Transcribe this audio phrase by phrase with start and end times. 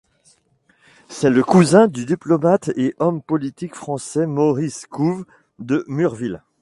[1.09, 5.25] C’est le cousin du diplomate et homme politique français Maurice Couve
[5.59, 6.41] de Murville.